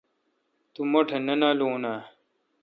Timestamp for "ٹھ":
1.07-1.15